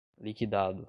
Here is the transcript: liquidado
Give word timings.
liquidado 0.19 0.77